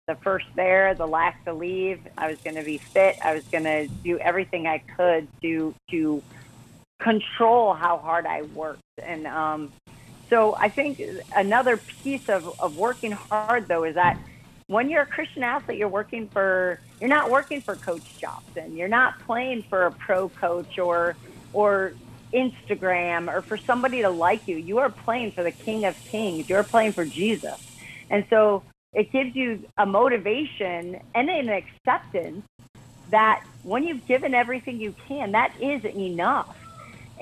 the 0.08 0.16
first 0.16 0.46
there, 0.56 0.96
the 0.96 1.06
last 1.06 1.38
to 1.46 1.54
leave. 1.54 2.00
I 2.18 2.30
was 2.30 2.40
going 2.40 2.56
to 2.56 2.64
be 2.64 2.78
fit. 2.78 3.18
I 3.24 3.34
was 3.34 3.44
going 3.46 3.66
to 3.66 3.88
do 4.04 4.18
everything 4.20 4.68
I 4.68 4.80
could 4.80 5.28
to 5.42 5.76
to 5.92 6.24
control 7.00 7.74
how 7.74 7.98
hard 7.98 8.26
I 8.26 8.44
worked. 8.44 8.82
And 9.02 9.28
um, 9.28 9.72
so 10.30 10.56
I 10.56 10.70
think 10.70 11.02
another 11.36 11.78
piece 11.78 12.30
of, 12.30 12.60
of 12.60 12.78
working 12.78 13.12
hard, 13.12 13.68
though, 13.68 13.84
is 13.84 13.96
that 13.96 14.18
when 14.68 14.90
you're 14.90 15.02
a 15.02 15.06
Christian 15.06 15.44
athlete, 15.44 15.78
you're 15.78 15.90
working 15.90 16.28
for, 16.30 16.80
you're 17.00 17.10
not 17.10 17.30
working 17.30 17.62
for 17.62 17.76
Coach 17.76 18.18
Jobson. 18.18 18.76
You're 18.78 18.88
not 18.88 19.20
playing 19.20 19.64
for 19.64 19.86
a 19.86 19.92
pro 19.92 20.30
coach 20.30 20.80
or, 20.80 21.16
or 21.52 21.94
Instagram 22.34 23.32
or 23.32 23.42
for 23.42 23.58
somebody 23.58 24.02
to 24.02 24.10
like 24.10 24.48
you. 24.48 24.58
You 24.58 24.80
are 24.80 24.90
playing 24.90 25.32
for 25.32 25.44
the 25.44 25.52
King 25.52 25.86
of 25.86 25.96
Kings. 26.06 26.50
You're 26.50 26.64
playing 26.64 26.94
for 26.94 27.06
Jesus. 27.06 27.60
And 28.10 28.26
so 28.30 28.64
it 28.94 29.12
gives 29.12 29.36
you 29.36 29.64
a 29.78 29.86
motivation 29.86 31.00
and 31.14 31.30
an 31.30 31.50
acceptance 31.50 32.46
that 33.10 33.44
when 33.64 33.84
you've 33.84 34.08
given 34.08 34.34
everything 34.34 34.80
you 34.80 34.96
can, 35.08 35.34
that 35.34 35.54
is 35.62 35.84
enough 35.86 36.58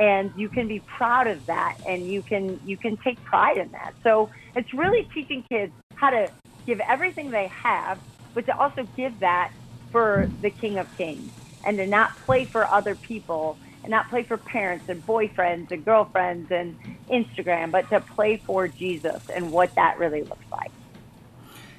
and 0.01 0.31
you 0.36 0.50
can 0.50 0.67
be 0.67 0.84
proud 0.98 1.27
of 1.27 1.46
that 1.46 1.75
and 1.86 2.10
you 2.12 2.24
can 2.27 2.60
you 2.63 2.77
can 2.77 2.98
take 3.05 3.24
pride 3.24 3.58
in 3.58 3.72
that. 3.72 3.91
So 4.03 4.29
it's 4.55 4.74
really 4.74 5.08
teaching 5.13 5.46
kids 5.50 5.74
how 5.93 6.10
to 6.10 6.27
give 6.65 6.79
everything 6.89 7.29
they 7.31 7.50
have 7.63 8.00
but 8.34 8.46
to 8.48 8.58
also 8.58 8.89
give 8.98 9.20
that 9.20 9.50
for 9.91 10.29
the 10.41 10.50
king 10.60 10.79
of 10.79 10.88
kings 10.98 11.31
and 11.63 11.77
to 11.77 11.86
not 11.86 12.10
play 12.25 12.50
for 12.51 12.72
other 12.74 13.00
people 13.08 13.60
and 13.84 13.91
not 13.91 14.10
play 14.10 14.25
for 14.27 14.39
parents 14.51 14.86
and 14.88 15.05
boyfriends 15.05 15.67
and 15.70 15.86
girlfriends 15.86 16.48
and 16.50 16.75
instagram 17.12 17.72
but 17.72 17.86
to 17.91 18.03
play 18.15 18.41
for 18.48 18.67
jesus 18.67 19.22
and 19.36 19.51
what 19.51 19.70
that 19.75 19.96
really 20.00 20.22
looks 20.22 20.46
like 20.51 20.72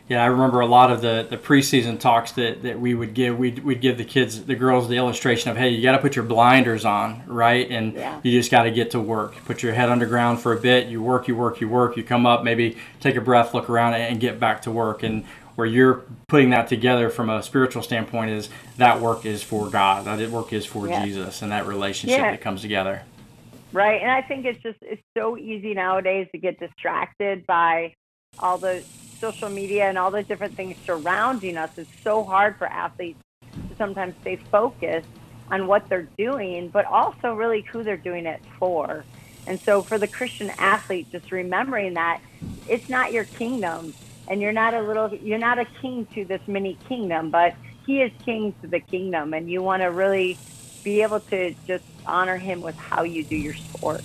yeah, 0.09 0.23
I 0.23 0.27
remember 0.27 0.61
a 0.61 0.67
lot 0.67 0.91
of 0.91 1.01
the, 1.01 1.27
the 1.29 1.37
preseason 1.37 1.99
talks 1.99 2.33
that, 2.33 2.63
that 2.63 2.79
we 2.79 2.93
would 2.95 3.15
give. 3.15 3.39
We'd, 3.39 3.61
we'd 3.61 3.81
give 3.81 3.99
the 3.99 4.05
kids, 4.05 4.45
the 4.45 4.55
girls, 4.55 4.89
the 4.89 4.97
illustration 4.97 5.51
of, 5.51 5.57
hey, 5.57 5.71
you 5.71 5.83
got 5.83 5.93
to 5.93 5.99
put 5.99 6.17
your 6.17 6.25
blinders 6.25 6.85
on, 6.85 7.23
right? 7.27 7.71
And 7.71 7.95
yeah. 7.95 8.21
you 8.23 8.33
just 8.33 8.51
got 8.51 8.65
to 8.65 8.71
get 8.71 8.91
to 8.91 9.01
work. 9.01 9.37
Put 9.45 9.63
your 9.63 9.73
head 9.73 9.89
underground 9.89 10.41
for 10.41 10.53
a 10.53 10.61
bit. 10.61 10.89
You 10.89 11.03
work, 11.03 11.29
you 11.29 11.37
work, 11.37 11.61
you 11.61 11.69
work. 11.69 11.97
You 11.97 12.03
come 12.03 12.27
up, 12.27 12.43
maybe 12.45 12.77
take 13.01 13.17
a 13.17 13.21
breath, 13.21 13.55
look 13.55 13.71
around, 13.71 13.95
and 13.95 14.21
get 14.21 14.39
back 14.39 14.63
to 14.63 14.71
work. 14.71 15.03
And 15.03 15.25
where 15.55 15.67
you're 15.67 16.05
putting 16.29 16.51
that 16.51 16.69
together 16.69 17.09
from 17.09 17.31
a 17.31 17.43
spiritual 17.43 17.83
standpoint 17.83 18.31
is 18.31 18.49
that 18.79 19.01
work 19.01 19.25
is 19.25 19.43
for 19.43 19.69
God. 19.71 20.05
That 20.05 20.31
work 20.31 20.53
is 20.53 20.67
for 20.67 20.89
yeah. 20.89 21.05
Jesus, 21.05 21.43
and 21.43 21.53
that 21.53 21.67
relationship 21.67 22.19
yeah. 22.19 22.31
that 22.31 22.41
comes 22.41 22.63
together. 22.63 23.03
Right, 23.73 24.03
and 24.03 24.11
I 24.11 24.23
think 24.23 24.45
it's 24.45 24.63
just 24.63 24.79
it's 24.83 25.03
so 25.17 25.39
easy 25.39 25.73
nowadays 25.73 26.29
to 26.33 26.39
get 26.39 26.59
distracted 26.61 27.47
by 27.47 27.95
all 28.39 28.59
the 28.59 28.83
social 29.23 29.49
media 29.49 29.89
and 29.89 29.97
all 29.97 30.11
the 30.11 30.25
different 30.25 30.57
things 30.57 30.77
surrounding 30.85 31.57
us, 31.57 31.71
it's 31.77 31.89
so 32.03 32.25
hard 32.25 32.57
for 32.59 32.67
athletes 32.67 33.21
to 33.69 33.77
sometimes 33.77 34.15
stay 34.21 34.35
focused 34.37 35.07
on 35.49 35.69
what 35.69 35.89
they're 35.89 36.09
doing, 36.19 36.69
but 36.69 36.85
also 36.87 37.33
really 37.33 37.63
who 37.63 37.85
they're 37.85 37.97
doing 37.97 38.27
it 38.27 38.43
for. 38.59 39.05
And 39.47 39.61
so 39.61 39.83
for 39.83 39.97
the 39.97 40.09
Christian 40.09 40.51
athlete, 40.59 41.07
just 41.13 41.31
remembering 41.31 41.95
that 41.95 42.21
it's 42.69 42.89
not 42.89 43.13
your 43.13 43.25
kingdom 43.25 43.95
and 44.27 44.41
you're 44.41 44.53
not 44.53 44.75
a 44.75 44.83
little, 44.83 45.15
you're 45.15 45.39
not 45.39 45.61
a 45.61 45.67
king 45.81 46.05
to 46.15 46.25
this 46.25 46.41
mini 46.49 46.77
kingdom, 46.89 47.31
but 47.31 47.55
he 47.87 48.03
is 48.03 48.11
king 48.25 48.53
to 48.61 48.67
the 48.67 48.81
kingdom. 48.81 49.35
And 49.35 49.49
you 49.49 49.63
want 49.63 49.83
to 49.83 49.87
really 49.87 50.37
be 50.83 51.03
able 51.03 51.21
to 51.21 51.55
just 51.65 51.85
honor 52.07 52.39
him 52.39 52.61
with 52.61 52.77
how 52.77 53.05
you 53.05 53.23
do 53.23 53.37
your 53.37 53.55
sport. 53.55 54.03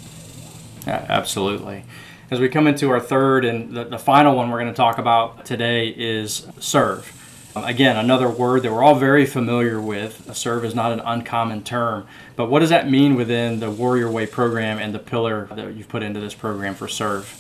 Yeah, 0.86 1.06
absolutely. 1.10 1.86
As 2.30 2.42
we 2.42 2.50
come 2.50 2.68
into 2.68 2.90
our 2.90 3.00
third 3.00 3.46
and 3.46 3.74
the, 3.74 3.86
the 3.86 3.98
final 3.98 4.36
one 4.36 4.52
we're 4.52 4.60
going 4.60 4.74
to 4.74 4.76
talk 4.76 4.98
about 4.98 5.46
today 5.46 5.88
is 5.88 6.46
serve. 6.60 7.14
Um, 7.56 7.64
again, 7.64 7.96
another 7.96 8.30
word 8.30 8.64
that 8.64 8.72
we're 8.74 8.84
all 8.84 8.96
very 8.96 9.26
familiar 9.26 9.80
with. 9.80 10.36
Serve 10.36 10.66
is 10.66 10.76
not 10.76 10.92
an 10.92 11.00
uncommon 11.00 11.64
term, 11.64 12.06
but 12.36 12.50
what 12.50 12.60
does 12.60 12.70
that 12.70 12.90
mean 12.90 13.16
within 13.16 13.62
the 13.62 13.72
Warrior 13.72 14.12
Way 14.12 14.26
program 14.26 14.78
and 14.78 14.94
the 14.94 15.00
pillar 15.00 15.48
that 15.54 15.74
you've 15.74 15.88
put 15.88 16.04
into 16.04 16.20
this 16.20 16.34
program 16.34 16.76
for 16.76 16.90
serve? 16.90 17.34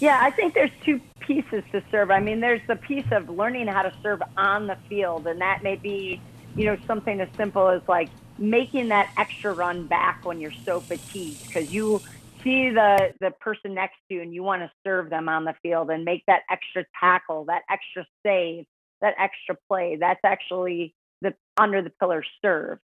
Yeah, 0.00 0.18
I 0.20 0.32
think 0.32 0.54
there's 0.54 0.72
two 0.84 1.00
pieces 1.20 1.62
to 1.70 1.80
serve. 1.92 2.10
I 2.10 2.18
mean, 2.18 2.40
there's 2.40 2.60
the 2.66 2.74
piece 2.74 3.06
of 3.12 3.30
learning 3.30 3.68
how 3.68 3.82
to 3.82 3.94
serve 4.02 4.20
on 4.36 4.66
the 4.66 4.76
field, 4.88 5.28
and 5.28 5.40
that 5.40 5.62
may 5.62 5.76
be, 5.76 6.20
you 6.56 6.64
know, 6.64 6.76
something 6.88 7.20
as 7.20 7.28
simple 7.36 7.68
as 7.68 7.82
like 7.86 8.08
making 8.36 8.88
that 8.88 9.12
extra 9.16 9.52
run 9.52 9.86
back 9.86 10.24
when 10.24 10.40
you're 10.40 10.50
so 10.64 10.80
fatigued 10.80 11.46
because 11.46 11.72
you 11.72 12.02
see 12.42 12.70
the 12.70 13.12
the 13.20 13.30
person 13.40 13.74
next 13.74 13.96
to 14.08 14.16
you 14.16 14.22
and 14.22 14.34
you 14.34 14.42
want 14.42 14.62
to 14.62 14.70
serve 14.84 15.10
them 15.10 15.28
on 15.28 15.44
the 15.44 15.54
field 15.62 15.90
and 15.90 16.04
make 16.04 16.22
that 16.26 16.42
extra 16.50 16.84
tackle, 16.98 17.44
that 17.46 17.62
extra 17.70 18.06
save, 18.24 18.64
that 19.00 19.14
extra 19.18 19.56
play. 19.68 19.96
That's 19.98 20.20
actually 20.24 20.94
the 21.20 21.34
under 21.56 21.82
the 21.82 21.90
pillar 22.00 22.24
serve. 22.42 22.78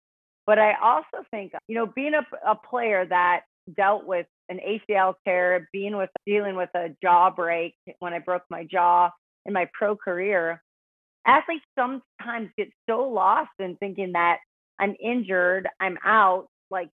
But 0.45 0.59
I 0.59 0.75
also 0.81 1.25
think, 1.29 1.51
you 1.67 1.75
know, 1.75 1.85
being 1.85 2.13
a, 2.13 2.25
a 2.45 2.55
player 2.55 3.05
that 3.05 3.41
dealt 3.75 4.05
with 4.05 4.25
an 4.49 4.59
ACL 4.65 5.15
tear, 5.25 5.67
being 5.73 5.97
with 5.97 6.09
dealing 6.25 6.55
with 6.55 6.69
a 6.73 6.89
jaw 7.03 7.29
break 7.29 7.75
when 7.99 8.13
I 8.13 8.19
broke 8.19 8.43
my 8.49 8.63
jaw 8.63 9.09
in 9.45 9.53
my 9.53 9.69
pro 9.73 9.95
career, 9.95 10.63
athletes 11.25 11.65
sometimes 11.77 12.49
get 12.57 12.69
so 12.89 13.09
lost 13.09 13.51
in 13.59 13.75
thinking 13.77 14.13
that 14.13 14.37
I'm 14.79 14.95
injured, 15.01 15.67
I'm 15.79 15.97
out, 16.03 16.47
like 16.71 16.89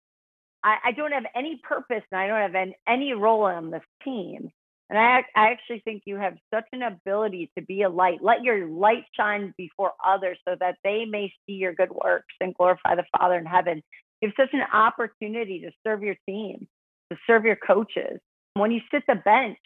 I, 0.63 0.77
I 0.85 0.91
don't 0.91 1.11
have 1.11 1.25
any 1.35 1.59
purpose 1.63 2.03
and 2.11 2.19
I 2.19 2.27
don't 2.27 2.41
have 2.41 2.55
any, 2.55 2.77
any 2.87 3.13
role 3.13 3.43
on 3.43 3.71
this 3.71 3.83
team. 4.03 4.51
And 4.89 4.97
I, 4.97 5.23
I 5.35 5.51
actually 5.51 5.81
think 5.85 6.03
you 6.05 6.15
have 6.15 6.35
such 6.53 6.65
an 6.73 6.81
ability 6.81 7.51
to 7.57 7.63
be 7.63 7.83
a 7.83 7.89
light. 7.89 8.19
Let 8.21 8.43
your 8.43 8.67
light 8.67 9.05
shine 9.15 9.53
before 9.55 9.91
others 10.05 10.37
so 10.47 10.55
that 10.59 10.77
they 10.83 11.05
may 11.05 11.31
see 11.45 11.53
your 11.53 11.73
good 11.73 11.91
works 11.91 12.33
and 12.41 12.55
glorify 12.55 12.95
the 12.95 13.05
Father 13.17 13.37
in 13.37 13.45
heaven. 13.45 13.83
You 14.21 14.29
have 14.29 14.47
such 14.47 14.53
an 14.53 14.65
opportunity 14.73 15.61
to 15.61 15.71
serve 15.85 16.01
your 16.01 16.15
team, 16.27 16.67
to 17.11 17.17
serve 17.27 17.45
your 17.45 17.55
coaches. 17.55 18.19
When 18.55 18.71
you 18.71 18.81
sit 18.91 19.03
the 19.07 19.15
bench, 19.15 19.59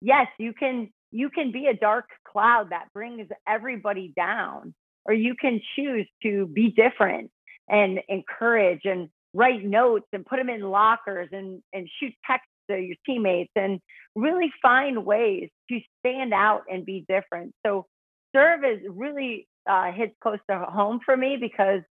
yes, 0.00 0.26
you 0.38 0.54
can 0.54 0.90
you 1.12 1.28
can 1.28 1.52
be 1.52 1.66
a 1.66 1.74
dark 1.74 2.06
cloud 2.24 2.70
that 2.70 2.92
brings 2.94 3.28
everybody 3.46 4.12
down, 4.16 4.74
or 5.04 5.12
you 5.12 5.34
can 5.34 5.60
choose 5.76 6.06
to 6.22 6.46
be 6.46 6.70
different 6.70 7.30
and 7.68 8.00
encourage 8.08 8.82
and 8.84 9.10
write 9.32 9.64
notes 9.64 10.06
and 10.12 10.26
put 10.26 10.36
them 10.36 10.48
in 10.48 10.62
lockers 10.62 11.28
and, 11.32 11.62
and 11.72 11.88
shoot 12.00 12.12
texts 12.26 12.50
to 12.70 12.78
your 12.78 12.96
teammates 13.06 13.52
and 13.56 13.80
really 14.14 14.52
find 14.62 15.04
ways 15.04 15.48
to 15.70 15.80
stand 16.00 16.32
out 16.32 16.62
and 16.70 16.84
be 16.84 17.04
different. 17.08 17.52
So 17.64 17.86
serve 18.34 18.64
is 18.64 18.80
really 18.88 19.46
uh, 19.68 19.92
hits 19.92 20.14
close 20.22 20.38
to 20.48 20.58
home 20.58 21.00
for 21.04 21.16
me 21.16 21.36
because 21.40 21.82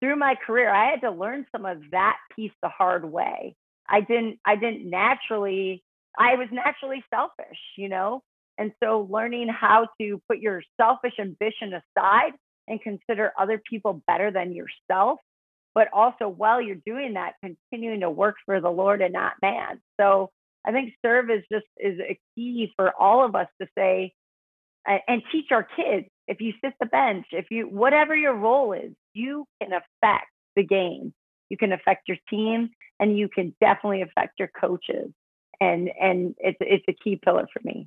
through 0.00 0.16
my 0.16 0.34
career, 0.34 0.70
I 0.70 0.90
had 0.90 1.00
to 1.02 1.10
learn 1.10 1.46
some 1.52 1.64
of 1.64 1.78
that 1.92 2.16
piece 2.34 2.52
the 2.62 2.68
hard 2.68 3.04
way. 3.04 3.54
I 3.88 4.00
didn't, 4.00 4.38
I 4.44 4.56
didn't 4.56 4.88
naturally, 4.88 5.82
I 6.18 6.34
was 6.34 6.48
naturally 6.50 7.04
selfish, 7.12 7.58
you 7.76 7.88
know? 7.88 8.22
And 8.58 8.72
so 8.82 9.06
learning 9.10 9.48
how 9.48 9.88
to 10.00 10.20
put 10.28 10.38
your 10.38 10.62
selfish 10.80 11.14
ambition 11.18 11.72
aside 11.74 12.32
and 12.68 12.80
consider 12.80 13.32
other 13.38 13.60
people 13.70 14.02
better 14.06 14.30
than 14.30 14.52
yourself 14.52 15.20
but 15.76 15.88
also 15.92 16.26
while 16.26 16.60
you're 16.60 16.78
doing 16.86 17.12
that, 17.12 17.34
continuing 17.42 18.00
to 18.00 18.08
work 18.08 18.36
for 18.46 18.62
the 18.62 18.70
Lord 18.70 19.02
and 19.02 19.12
not 19.12 19.34
man. 19.42 19.78
So 20.00 20.30
I 20.66 20.72
think 20.72 20.94
serve 21.04 21.30
is 21.30 21.42
just 21.52 21.66
is 21.76 22.00
a 22.00 22.18
key 22.34 22.72
for 22.76 22.92
all 22.98 23.26
of 23.26 23.36
us 23.36 23.46
to 23.60 23.68
say 23.76 24.14
and 24.86 25.22
teach 25.30 25.48
our 25.50 25.62
kids. 25.76 26.06
If 26.26 26.40
you 26.40 26.54
sit 26.64 26.72
the 26.80 26.86
bench, 26.86 27.26
if 27.30 27.50
you 27.50 27.64
whatever 27.64 28.16
your 28.16 28.32
role 28.32 28.72
is, 28.72 28.92
you 29.12 29.44
can 29.60 29.72
affect 29.72 30.28
the 30.56 30.64
game. 30.64 31.12
You 31.50 31.58
can 31.58 31.72
affect 31.72 32.08
your 32.08 32.16
team, 32.30 32.70
and 32.98 33.18
you 33.18 33.28
can 33.28 33.54
definitely 33.60 34.00
affect 34.00 34.38
your 34.38 34.50
coaches. 34.58 35.12
And 35.60 35.90
and 36.00 36.34
it's 36.38 36.56
it's 36.60 36.84
a 36.88 36.94
key 36.94 37.20
pillar 37.22 37.46
for 37.52 37.60
me. 37.62 37.86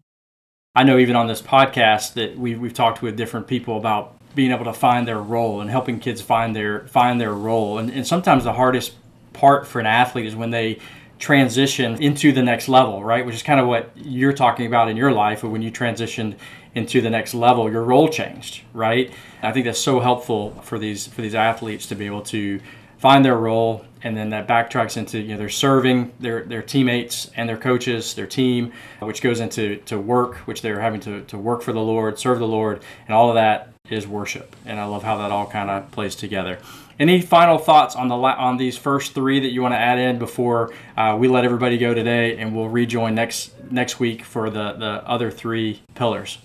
I 0.76 0.84
know 0.84 1.00
even 1.00 1.16
on 1.16 1.26
this 1.26 1.42
podcast 1.42 2.14
that 2.14 2.38
we've 2.38 2.60
we've 2.60 2.74
talked 2.74 3.02
with 3.02 3.18
different 3.18 3.48
people 3.48 3.78
about 3.78 4.19
being 4.36 4.52
able 4.52 4.66
to 4.66 4.74
find 4.74 5.08
their 5.08 5.20
role 5.20 5.62
and 5.62 5.70
helping 5.70 6.00
kids 6.00 6.22
find 6.22 6.56
their 6.56 6.88
find 6.88 7.20
their 7.20 7.34
role. 7.34 7.78
And, 7.78 7.90
and 7.90 8.06
sometimes 8.06 8.44
the 8.44 8.54
hardest 8.54 8.94
part 9.34 9.68
for 9.68 9.80
an 9.80 9.86
athlete 9.86 10.26
is 10.26 10.36
when 10.36 10.52
they 10.52 10.80
transition 11.18 12.02
into 12.02 12.32
the 12.32 12.42
next 12.42 12.70
level, 12.70 13.04
right? 13.04 13.26
Which 13.26 13.36
is 13.36 13.44
kind 13.44 13.60
of 13.60 13.68
what 13.68 13.92
you're 13.96 14.34
talking 14.34 14.66
about 14.66 14.90
in 14.90 14.98
your 14.98 15.12
life. 15.12 15.44
When 15.44 15.62
you 15.62 15.72
transitioned 15.72 16.36
into 16.76 17.02
the 17.02 17.10
next 17.10 17.34
level, 17.34 17.70
your 17.70 17.84
role 17.84 18.08
changed, 18.08 18.62
right? 18.74 19.12
I 19.42 19.52
think 19.52 19.66
that's 19.66 19.80
so 19.80 20.00
helpful 20.00 20.52
for 20.64 20.80
these 20.80 21.08
for 21.08 21.22
these 21.22 21.36
athletes 21.36 21.88
to 21.88 21.96
be 21.96 22.06
able 22.06 22.22
to 22.24 22.60
find 23.00 23.24
their 23.24 23.38
role 23.38 23.86
and 24.04 24.16
then 24.16 24.30
that 24.30 24.48
backtracks 24.48 24.98
into 24.98 25.20
you 25.20 25.30
know 25.30 25.38
they're 25.38 25.50
serving 25.50 26.12
their 26.20 26.44
their 26.44 26.62
teammates 26.62 27.32
and 27.36 27.48
their 27.48 27.58
coaches 27.58 28.14
their 28.14 28.28
team 28.28 28.74
which 29.00 29.22
goes 29.22 29.40
into 29.40 29.78
to 29.78 29.98
work 29.98 30.36
which 30.40 30.62
they're 30.62 30.82
having 30.82 31.00
to, 31.00 31.22
to 31.24 31.38
work 31.38 31.62
for 31.62 31.72
the 31.72 31.80
lord 31.80 32.20
serve 32.20 32.40
the 32.40 32.48
lord 32.48 32.82
and 33.08 33.16
all 33.16 33.30
of 33.30 33.36
that 33.36 33.70
is 33.92 34.08
worship, 34.08 34.56
and 34.66 34.80
I 34.80 34.86
love 34.86 35.04
how 35.04 35.18
that 35.18 35.32
all 35.32 35.48
kind 35.48 35.70
of 35.70 35.92
plays 35.92 36.16
together. 36.16 36.60
Any 37.00 37.22
final 37.22 37.58
thoughts 37.58 37.96
on 37.96 38.08
the 38.10 38.16
on 38.16 38.58
these 38.58 38.78
first 38.78 39.14
three 39.14 39.40
that 39.40 39.52
you 39.52 39.62
want 39.62 39.74
to 39.74 39.78
add 39.78 40.00
in 40.00 40.20
before 40.20 40.74
uh, 40.98 41.16
we 41.20 41.28
let 41.28 41.46
everybody 41.46 41.78
go 41.78 41.94
today, 41.94 42.38
and 42.38 42.56
we'll 42.56 42.70
rejoin 42.70 43.16
next 43.16 43.54
next 43.72 44.00
week 44.00 44.24
for 44.24 44.50
the 44.50 44.74
the 44.74 45.08
other 45.08 45.32
three 45.32 45.82
pillars. 45.96 46.40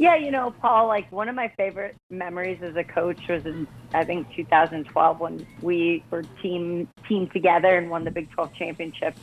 Yeah, 0.00 0.16
you 0.16 0.30
know, 0.30 0.50
Paul, 0.50 0.86
like 0.86 1.12
one 1.12 1.28
of 1.28 1.34
my 1.34 1.48
favorite 1.48 1.94
memories 2.08 2.62
as 2.62 2.74
a 2.74 2.84
coach 2.84 3.20
was 3.28 3.44
in 3.44 3.66
I 3.92 4.04
think 4.04 4.34
2012 4.34 5.20
when 5.20 5.46
we 5.60 6.02
were 6.10 6.22
team 6.42 6.88
team 7.06 7.28
together 7.28 7.76
and 7.76 7.90
won 7.90 8.04
the 8.04 8.10
Big 8.10 8.30
12 8.30 8.54
championship. 8.54 9.14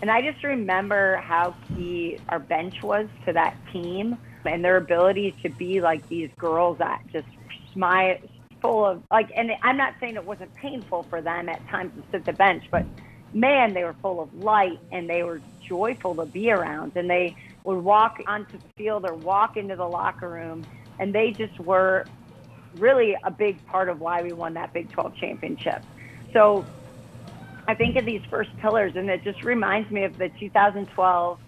And 0.00 0.10
I 0.10 0.22
just 0.22 0.42
remember 0.44 1.16
how 1.16 1.54
key 1.68 2.18
our 2.28 2.38
bench 2.38 2.82
was 2.82 3.08
to 3.26 3.32
that 3.32 3.56
team 3.72 4.18
and 4.48 4.64
their 4.64 4.76
ability 4.76 5.36
to 5.42 5.48
be 5.50 5.80
like 5.80 6.06
these 6.08 6.30
girls 6.38 6.78
that 6.78 7.00
just 7.12 7.26
smile 7.72 8.16
full 8.60 8.84
of 8.84 9.02
like 9.10 9.30
and 9.36 9.52
I'm 9.62 9.76
not 9.76 9.94
saying 10.00 10.16
it 10.16 10.24
wasn't 10.24 10.52
painful 10.54 11.04
for 11.08 11.22
them 11.22 11.48
at 11.48 11.66
times 11.68 11.92
to 11.96 12.04
sit 12.10 12.26
the 12.26 12.32
bench, 12.32 12.64
but 12.70 12.86
man, 13.32 13.74
they 13.74 13.84
were 13.84 13.96
full 14.02 14.20
of 14.20 14.32
light 14.34 14.78
and 14.90 15.08
they 15.08 15.22
were 15.22 15.40
joyful 15.68 16.14
to 16.16 16.26
be 16.26 16.50
around 16.50 16.92
and 16.96 17.08
they 17.08 17.36
would 17.64 17.78
walk 17.78 18.18
onto 18.26 18.58
the 18.58 18.68
field 18.76 19.04
or 19.04 19.14
walk 19.14 19.56
into 19.56 19.76
the 19.76 19.84
locker 19.84 20.28
room 20.28 20.64
and 20.98 21.14
they 21.14 21.30
just 21.32 21.58
were 21.60 22.06
really 22.76 23.16
a 23.24 23.30
big 23.30 23.64
part 23.66 23.88
of 23.88 24.00
why 24.00 24.22
we 24.22 24.32
won 24.32 24.54
that 24.54 24.72
Big 24.72 24.90
12 24.90 25.14
championship. 25.16 25.82
So 26.32 26.64
I 27.66 27.74
think 27.74 27.96
of 27.96 28.04
these 28.06 28.22
first 28.30 28.50
pillars 28.58 28.92
and 28.96 29.08
it 29.08 29.22
just 29.22 29.42
reminds 29.44 29.90
me 29.90 30.04
of 30.04 30.16
the 30.18 30.30
2012 30.40 31.38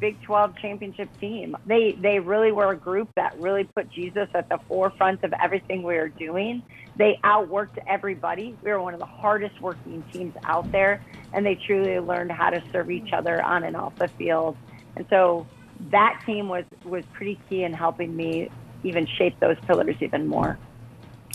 Big 0.00 0.20
12 0.22 0.56
championship 0.56 1.08
team. 1.20 1.56
They 1.66 1.92
they 1.92 2.18
really 2.18 2.52
were 2.52 2.72
a 2.72 2.76
group 2.76 3.10
that 3.16 3.38
really 3.38 3.64
put 3.64 3.90
Jesus 3.90 4.28
at 4.34 4.48
the 4.48 4.58
forefront 4.66 5.22
of 5.24 5.32
everything 5.40 5.82
we 5.82 5.94
were 5.94 6.08
doing. 6.08 6.62
They 6.96 7.18
outworked 7.22 7.78
everybody. 7.86 8.56
We 8.62 8.70
were 8.70 8.80
one 8.80 8.94
of 8.94 9.00
the 9.00 9.06
hardest 9.06 9.60
working 9.60 10.02
teams 10.12 10.34
out 10.44 10.70
there, 10.72 11.04
and 11.32 11.44
they 11.44 11.54
truly 11.54 11.98
learned 11.98 12.32
how 12.32 12.50
to 12.50 12.62
serve 12.72 12.90
each 12.90 13.12
other 13.12 13.42
on 13.42 13.64
and 13.64 13.76
off 13.76 13.94
the 13.96 14.08
field. 14.08 14.56
And 14.96 15.06
so 15.10 15.46
that 15.90 16.22
team 16.26 16.48
was 16.48 16.64
was 16.84 17.04
pretty 17.12 17.38
key 17.48 17.64
in 17.64 17.72
helping 17.72 18.14
me 18.16 18.50
even 18.82 19.06
shape 19.06 19.38
those 19.40 19.56
pillars 19.66 19.96
even 20.00 20.26
more. 20.26 20.58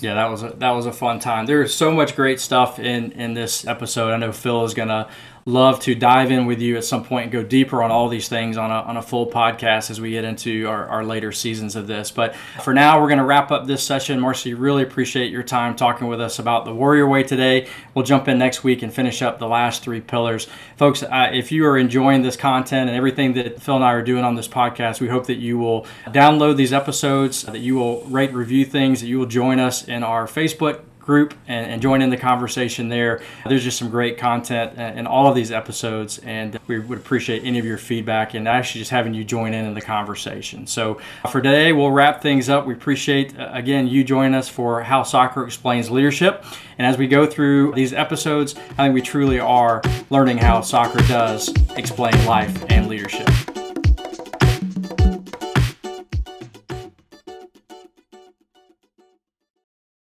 Yeah, 0.02 0.16
that 0.16 0.30
was 0.30 0.44
a, 0.44 0.50
that 0.58 0.72
was 0.72 0.86
a 0.86 0.92
fun 0.92 1.20
time. 1.20 1.46
There's 1.46 1.74
so 1.74 1.92
much 1.92 2.16
great 2.16 2.40
stuff 2.42 2.80
in 2.80 3.12
in 3.14 3.34
this 3.34 3.66
episode. 3.66 4.12
I 4.12 4.18
know 4.18 4.32
Phil 4.32 4.66
is 4.66 4.74
gonna 4.74 5.08
love 5.48 5.80
to 5.80 5.94
dive 5.94 6.32
in 6.32 6.48
with 6.48 6.60
you 6.60 6.76
at 6.76 6.84
some 6.84 7.04
point 7.04 7.22
and 7.22 7.32
go 7.32 7.44
deeper 7.44 7.84
on 7.84 7.92
all 7.92 8.10
these 8.10 8.28
things 8.28 8.58
on 8.58 8.72
a, 8.72 8.80
on 8.82 8.98
a 8.98 9.02
full 9.02 9.30
podcast 9.30 9.92
as 9.92 10.02
we 10.02 10.10
get 10.10 10.26
into 10.26 10.66
our, 10.66 10.88
our 10.88 11.06
later 11.06 11.32
seasons 11.32 11.76
of 11.76 11.86
this. 11.86 12.10
But 12.10 12.36
for 12.64 12.74
now, 12.74 13.00
we're 13.00 13.10
going 13.10 13.20
to 13.20 13.26
wrap 13.26 13.52
up 13.52 13.68
this 13.68 13.84
session. 13.84 14.20
Marci, 14.20 14.56
really 14.58 14.82
appreciate 14.82 15.30
your 15.32 15.44
time 15.44 15.76
talking 15.76 16.08
with 16.08 16.20
us 16.20 16.40
about 16.40 16.66
the 16.66 16.74
Warrior 16.74 17.08
Way 17.08 17.22
today. 17.22 17.68
We'll 17.94 18.06
jump 18.06 18.28
in 18.28 18.40
next 18.40 18.64
week 18.64 18.82
and 18.82 18.92
finish 18.92 19.22
up 19.22 19.38
the 19.38 19.48
last 19.48 19.84
three 19.84 20.02
pillars. 20.02 20.48
Folks, 20.78 21.04
uh, 21.04 21.30
if 21.32 21.52
you 21.52 21.68
are 21.68 21.78
enjoying 21.78 22.24
this 22.24 22.36
content 22.36 22.90
and 22.90 22.98
everything 22.98 23.34
that 23.34 23.62
Phil 23.62 23.76
and 23.76 23.86
I 23.86 23.94
are 23.94 24.02
doing 24.02 24.24
on 24.24 24.34
this 24.34 24.48
podcast, 24.48 25.00
we 25.00 25.10
hope 25.10 25.28
that 25.28 25.38
you 25.38 25.60
will 25.60 25.86
download 26.08 26.56
these 26.56 26.74
episodes, 26.74 27.44
that 27.44 27.60
you 27.60 27.76
will 27.76 28.02
rate, 28.06 28.34
review 28.34 28.66
things, 28.66 29.02
that 29.02 29.08
you 29.08 29.20
will 29.20 29.28
join 29.28 29.60
us 29.60 29.88
in 29.88 30.02
our 30.02 30.26
Facebook 30.26 30.82
group 31.06 31.34
and, 31.48 31.72
and, 31.72 31.82
join 31.82 32.02
in 32.02 32.10
the 32.10 32.18
conversation 32.18 32.90
there. 32.90 33.22
There's 33.46 33.64
just 33.64 33.78
some 33.78 33.90
great 33.90 34.18
content 34.18 34.78
in 34.98 35.06
all 35.06 35.28
of 35.28 35.36
these 35.36 35.52
episodes, 35.52 36.18
and 36.20 36.60
we 36.68 36.80
would 36.80 36.98
appreciate 36.98 37.44
any 37.44 37.60
of 37.60 37.66
your 37.66 37.78
feedback 37.78 38.34
and 38.34 38.48
actually 38.48 38.82
just 38.82 38.92
having 38.92 39.14
you 39.14 39.24
join 39.24 39.54
in 39.54 39.66
in 39.66 39.74
the 39.74 39.82
conversation. 39.82 40.66
So 40.66 41.00
for 41.30 41.42
today, 41.42 41.74
we'll 41.74 41.92
wrap 41.92 42.22
things 42.22 42.50
up. 42.50 42.66
We 42.66 42.74
appreciate, 42.74 43.38
uh, 43.38 43.50
again, 43.54 43.88
you 43.88 44.04
joining 44.04 44.34
us 44.34 44.50
for 44.50 44.82
How 44.82 45.04
Soccer 45.04 45.46
Explains 45.46 45.92
Leadership. 45.92 46.44
And 46.78 46.88
as 46.88 46.98
we 46.98 47.08
go 47.08 47.26
through 47.26 47.74
these 47.74 47.94
episodes, 47.94 48.56
I 48.78 48.86
think 48.86 48.96
we 48.96 49.02
truly 49.02 49.40
are 49.40 49.82
learning 50.10 50.40
how 50.40 50.62
soccer 50.62 51.00
does 51.08 51.54
explain 51.78 52.26
life 52.26 52.66
and 52.70 52.88
leadership. 52.88 53.55